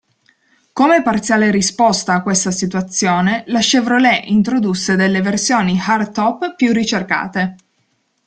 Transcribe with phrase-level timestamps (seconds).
[0.73, 7.55] Come parziale risposta a questa situazione, la Chevrolet, introdusse delle versioni hardtop più ricercate.